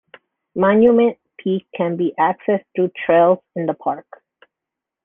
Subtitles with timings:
[0.55, 4.07] Monument Peak can be accessed through trails in the park.